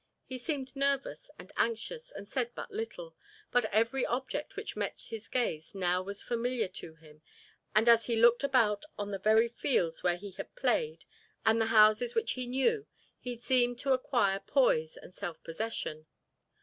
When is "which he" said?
12.15-12.47